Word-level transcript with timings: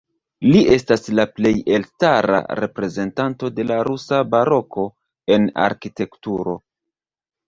Li 0.53 0.61
estas 0.75 1.03
la 1.17 1.25
plej 1.33 1.49
elstara 1.73 2.39
reprezentanto 2.59 3.49
de 3.59 3.65
la 3.73 3.77
rusa 3.89 4.21
baroko 4.31 4.87
en 5.37 5.45
arkitekturo. 5.67 6.57